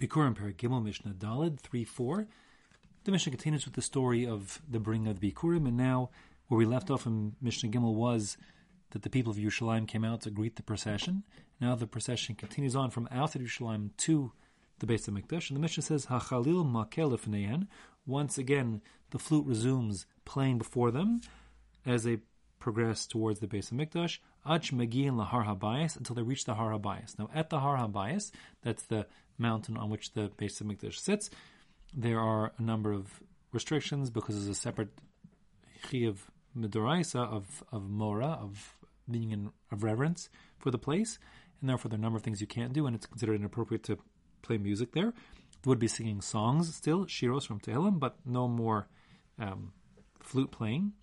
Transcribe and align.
Bikurim 0.00 0.34
Perik 0.34 0.56
Gimel 0.56 0.82
Mishnah 0.82 1.12
Dalid 1.12 1.60
3 1.60 1.84
4. 1.84 2.26
The 3.04 3.12
Mishnah 3.12 3.30
continues 3.30 3.64
with 3.64 3.74
the 3.74 3.82
story 3.82 4.26
of 4.26 4.60
the 4.68 4.80
bringing 4.80 5.08
of 5.08 5.20
the 5.20 5.30
Bikurim, 5.30 5.68
and 5.68 5.76
now 5.76 6.10
where 6.48 6.58
we 6.58 6.66
left 6.66 6.90
off 6.90 7.06
in 7.06 7.36
Mishnah 7.40 7.70
Gimel 7.70 7.94
was 7.94 8.36
that 8.90 9.02
the 9.02 9.10
people 9.10 9.30
of 9.30 9.38
Yerushalayim 9.38 9.86
came 9.86 10.04
out 10.04 10.22
to 10.22 10.30
greet 10.30 10.56
the 10.56 10.62
procession. 10.62 11.22
Now 11.60 11.76
the 11.76 11.86
procession 11.86 12.34
continues 12.34 12.74
on 12.74 12.90
from 12.90 13.08
outside 13.10 13.42
Yerushalayim 13.42 13.90
to 13.98 14.32
the 14.80 14.86
Beis 14.86 15.08
HaMikdash, 15.08 15.50
and 15.50 15.56
the 15.56 15.60
Mishnah 15.60 15.84
says, 15.84 16.06
Hachalil 16.06 16.64
Makel 16.64 17.66
Once 18.04 18.36
again, 18.36 18.82
the 19.10 19.18
flute 19.20 19.46
resumes 19.46 20.06
playing 20.24 20.58
before 20.58 20.90
them 20.90 21.20
as 21.86 22.02
they 22.02 22.18
progress 22.64 23.04
towards 23.06 23.40
the 23.40 23.46
Beis 23.46 23.70
HaMikdash. 23.70 24.20
Ach 24.46 24.72
Megian 24.72 25.16
Lahar 25.20 25.44
Habayis 25.44 25.98
until 25.98 26.16
they 26.16 26.22
reach 26.22 26.46
the 26.46 26.54
Har 26.54 26.72
Habayis. 26.72 27.18
Now, 27.18 27.28
at 27.34 27.50
the 27.50 27.60
Har 27.60 27.76
Habayis, 27.76 28.30
that's 28.62 28.84
the 28.84 29.06
mountain 29.36 29.76
on 29.76 29.90
which 29.90 30.14
the 30.14 30.30
Beis 30.38 30.62
HaMikdash 30.62 30.96
sits, 30.96 31.28
there 31.92 32.18
are 32.18 32.52
a 32.56 32.62
number 32.62 32.90
of 32.90 33.22
restrictions 33.52 34.08
because 34.08 34.34
there's 34.34 34.48
a 34.48 34.54
separate 34.58 34.88
Chiyav 35.86 36.16
Midoraisa 36.58 37.20
of, 37.20 37.62
of 37.70 37.90
Mora, 37.90 38.38
of 38.40 38.74
being 39.10 39.32
in 39.32 39.50
of 39.70 39.82
reverence 39.82 40.30
for 40.56 40.70
the 40.70 40.78
place, 40.78 41.18
and 41.60 41.68
therefore 41.68 41.90
there 41.90 41.98
are 41.98 42.00
a 42.00 42.02
number 42.02 42.16
of 42.16 42.22
things 42.22 42.40
you 42.40 42.46
can't 42.46 42.72
do, 42.72 42.86
and 42.86 42.96
it's 42.96 43.04
considered 43.04 43.38
inappropriate 43.38 43.82
to 43.84 43.98
play 44.40 44.56
music 44.56 44.92
there. 44.92 45.12
There 45.12 45.70
would 45.70 45.78
be 45.78 45.88
singing 45.88 46.22
songs 46.22 46.74
still, 46.74 47.04
shiros 47.04 47.46
from 47.46 47.60
Tehillim, 47.60 48.00
but 48.00 48.16
no 48.24 48.48
more 48.48 48.88
um, 49.38 49.74
flute 50.22 50.50
playing. 50.50 50.94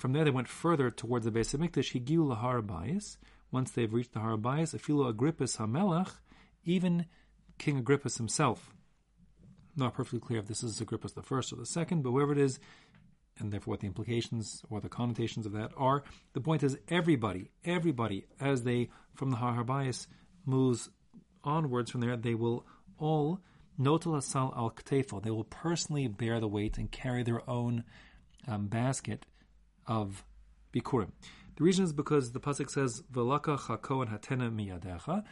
From 0.00 0.14
there, 0.14 0.24
they 0.24 0.30
went 0.30 0.48
further 0.48 0.90
towards 0.90 1.26
the 1.26 1.30
Beis 1.30 1.54
HaMikdash. 1.54 1.92
Higiu 1.92 2.26
lahar. 2.26 3.16
Once 3.52 3.70
they've 3.70 3.92
reached 3.92 4.14
the 4.14 4.20
Har 4.20 4.38
Bayis, 4.38 4.74
Afilu 4.74 5.12
Agrippus 5.12 5.58
Hamelach, 5.58 6.12
even 6.64 7.04
King 7.58 7.84
Agrippus 7.84 8.16
himself. 8.16 8.72
Not 9.76 9.92
perfectly 9.92 10.20
clear 10.20 10.38
if 10.38 10.46
this 10.46 10.62
is 10.62 10.80
Agrippus 10.80 11.12
the 11.12 11.22
first 11.22 11.52
or 11.52 11.56
the 11.56 11.66
second, 11.66 12.02
but 12.02 12.12
whoever 12.12 12.32
it 12.32 12.38
is, 12.38 12.58
and 13.38 13.52
therefore 13.52 13.72
what 13.72 13.80
the 13.80 13.88
implications 13.88 14.62
or 14.70 14.80
the 14.80 14.88
connotations 14.88 15.44
of 15.44 15.52
that 15.52 15.70
are. 15.76 16.02
The 16.32 16.40
point 16.40 16.62
is, 16.62 16.78
everybody, 16.88 17.50
everybody, 17.62 18.24
as 18.40 18.62
they 18.62 18.88
from 19.14 19.28
the 19.28 19.36
Har 19.36 19.62
Habayis 19.62 20.06
moves 20.46 20.88
onwards 21.44 21.90
from 21.90 22.00
there, 22.00 22.16
they 22.16 22.34
will 22.34 22.64
all 22.96 23.40
notal 23.78 24.16
asal 24.16 24.54
al 24.56 24.70
ktefo. 24.70 25.22
They 25.22 25.30
will 25.30 25.44
personally 25.44 26.08
bear 26.08 26.40
the 26.40 26.48
weight 26.48 26.78
and 26.78 26.90
carry 26.90 27.22
their 27.22 27.48
own 27.50 27.84
um, 28.48 28.68
basket 28.68 29.26
of 29.90 30.24
bikurim. 30.72 31.10
The 31.56 31.64
reason 31.64 31.84
is 31.84 31.92
because 31.92 32.32
the 32.32 32.40
pasuk 32.40 32.70
says 32.70 33.02
"Velaka 33.12 33.58
hakohen 33.58 34.08
hatena 34.08 34.50
miyadecha." 34.50 35.24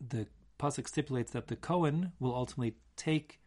The 0.00 0.26
pasuk 0.58 0.88
stipulates 0.88 1.30
that 1.32 1.46
the 1.46 1.54
kohen 1.54 2.12
will 2.18 2.34
ultimately 2.34 2.74
take 2.96 3.38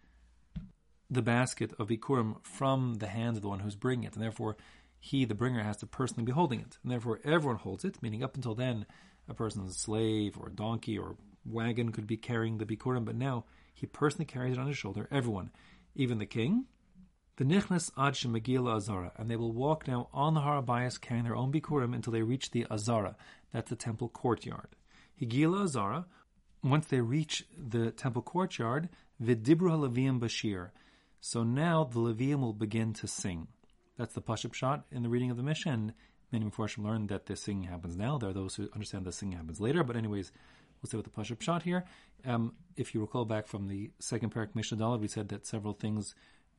the 1.10 1.22
basket 1.22 1.74
of 1.78 1.90
bikurim 1.90 2.36
from 2.44 2.96
the 2.96 3.08
hands 3.08 3.38
of 3.38 3.42
the 3.42 3.50
one 3.50 3.60
who's 3.60 3.76
bringing 3.76 4.06
it, 4.06 4.14
and 4.14 4.24
therefore 4.24 4.56
he, 5.00 5.26
the 5.26 5.36
bringer, 5.36 5.64
has 5.64 5.78
to 5.78 5.88
personally 5.88 6.24
be 6.24 6.32
holding 6.32 6.60
it, 6.60 6.78
and 6.84 6.92
therefore 6.92 7.20
everyone 7.26 7.58
holds 7.58 7.84
it. 7.84 8.02
Meaning, 8.02 8.24
up 8.24 8.36
until 8.36 8.54
then, 8.54 8.86
a 9.28 9.34
person's 9.34 9.76
slave 9.76 10.38
or 10.38 10.50
donkey 10.50 10.98
or 10.98 11.18
wagon 11.44 11.92
could 11.92 12.06
be 12.06 12.18
carrying 12.18 12.60
the 12.60 12.66
bikurim, 12.66 13.04
but 13.04 13.16
now 13.16 13.46
he 13.74 13.88
personally 13.88 14.26
carries 14.26 14.54
it 14.54 14.60
on 14.60 14.68
his 14.68 14.78
shoulder. 14.78 15.08
Everyone, 15.12 15.50
even 15.96 16.20
the 16.20 16.26
king, 16.28 16.66
the 17.42 17.56
nichnas 17.56 17.90
ad 17.98 18.14
shemagila 18.14 18.76
azara, 18.76 19.12
and 19.18 19.28
they 19.28 19.36
will 19.36 19.52
walk 19.52 19.88
now 19.88 20.08
on 20.14 20.36
the 20.36 20.42
Har 20.42 20.62
Habayis 20.62 21.02
carrying 21.02 21.24
their 21.24 21.36
own 21.36 21.52
bikurim 21.52 21.96
until 21.96 22.14
they 22.14 22.22
reach 22.22 22.52
the 22.52 22.68
azara. 22.70 23.16
That's 23.52 23.72
the 23.72 23.76
temple 23.76 24.10
courtyard. 24.10 24.76
Higila 25.20 25.64
azara. 25.64 26.06
Once 26.64 26.86
they 26.86 27.02
reach 27.02 27.48
the 27.58 27.90
temple 27.90 28.22
courtyard, 28.22 28.90
vidibru 29.20 29.72
halavim 29.72 30.20
bashir. 30.20 30.70
So 31.20 31.42
now 31.42 31.84
the 31.84 32.00
Levium 32.00 32.42
will 32.42 32.54
begin 32.54 32.94
to 32.94 33.08
sing. 33.08 33.48
That's 33.98 34.14
the 34.14 34.22
pashut 34.22 34.52
pshat 34.52 34.84
in 34.92 35.02
the 35.02 35.10
reading 35.10 35.32
of 35.32 35.38
the. 35.38 35.56
And 35.66 35.94
many 36.32 36.46
Mepharshim 36.46 36.84
learned 36.84 37.10
that 37.10 37.26
the 37.26 37.36
singing 37.36 37.64
happens 37.64 37.98
now. 37.98 38.20
There 38.20 38.30
are 38.30 38.34
those 38.34 38.54
who 38.54 38.70
understand 38.76 39.06
the 39.06 39.12
singing 39.12 39.40
happens 39.40 39.60
later. 39.60 39.84
But 39.84 39.96
anyways, 39.96 40.32
we'll 40.80 40.90
stay 40.90 40.98
with 40.98 41.12
the 41.12 41.22
pashut 41.22 41.38
pshat 41.38 41.64
here. 41.64 41.86
Um, 42.24 42.54
if 42.78 42.94
you 42.94 43.02
recall 43.02 43.26
back 43.26 43.48
from 43.48 43.68
the 43.68 43.90
second 43.98 44.32
parak 44.32 44.54
Mishnah 44.54 44.78
Dalad, 44.78 45.00
we 45.00 45.08
said 45.08 45.30
that 45.30 45.48
several 45.48 45.74
things 45.74 46.14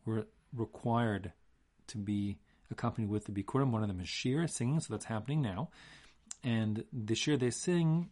were 0.04 0.26
required 0.54 1.32
to 1.88 1.98
be 1.98 2.38
accompanied 2.70 3.10
with 3.10 3.24
the 3.26 3.32
Bikurim. 3.32 3.70
One 3.70 3.82
of 3.82 3.88
them 3.88 4.00
is 4.00 4.08
Shir, 4.08 4.46
singing, 4.46 4.80
so 4.80 4.92
that's 4.92 5.04
happening 5.04 5.42
now. 5.42 5.70
And 6.42 6.84
the 6.92 7.14
Shir 7.14 7.36
they 7.36 7.50
sing 7.50 8.10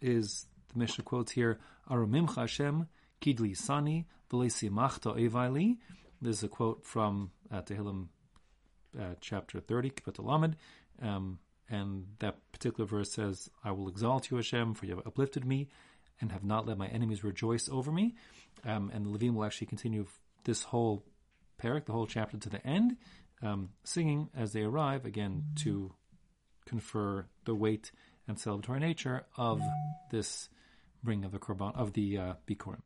is, 0.00 0.46
the 0.72 0.78
Mishnah 0.78 1.04
quotes 1.04 1.32
here, 1.32 1.58
Arumim 1.90 2.34
Hashem, 2.34 2.88
Kidli 3.20 3.56
Sani, 3.56 4.06
Machta 4.30 5.10
Evaili. 5.10 5.78
This 6.20 6.38
is 6.38 6.42
a 6.44 6.48
quote 6.48 6.86
from 6.86 7.30
uh, 7.52 7.62
Tehillim 7.62 8.08
uh, 8.98 9.14
chapter 9.20 9.60
30, 9.60 9.90
Kapitel 9.90 10.24
Lamed. 10.24 10.56
Um, 11.02 11.38
and 11.68 12.06
that 12.18 12.36
particular 12.52 12.86
verse 12.86 13.10
says, 13.12 13.48
I 13.64 13.72
will 13.72 13.88
exalt 13.88 14.30
you, 14.30 14.36
Hashem, 14.36 14.74
for 14.74 14.86
you 14.86 14.96
have 14.96 15.06
uplifted 15.06 15.44
me 15.44 15.68
and 16.20 16.30
have 16.32 16.44
not 16.44 16.66
let 16.66 16.78
my 16.78 16.86
enemies 16.88 17.24
rejoice 17.24 17.68
over 17.68 17.90
me. 17.90 18.14
Um, 18.64 18.90
and 18.94 19.04
the 19.04 19.10
Levim 19.10 19.34
will 19.34 19.44
actually 19.44 19.66
continue 19.66 20.06
this 20.44 20.62
whole 20.62 21.04
parak, 21.62 21.86
the 21.86 21.92
whole 21.92 22.06
chapter 22.06 22.36
to 22.36 22.48
the 22.48 22.64
end, 22.66 22.96
um, 23.42 23.70
singing 23.84 24.30
as 24.34 24.52
they 24.52 24.62
arrive, 24.62 25.04
again, 25.04 25.44
to 25.62 25.92
confer 26.66 27.26
the 27.44 27.54
weight 27.54 27.92
and 28.26 28.36
celebratory 28.36 28.80
nature 28.80 29.26
of 29.36 29.60
this 30.10 30.48
bring 31.02 31.24
of 31.24 31.32
the 31.32 31.38
korban 31.38 31.76
of 31.76 31.92
the 31.92 32.18
uh, 32.18 32.32
bikurim. 32.46 32.80